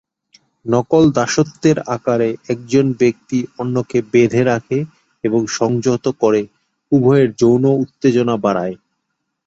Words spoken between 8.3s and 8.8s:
বাড়ায়।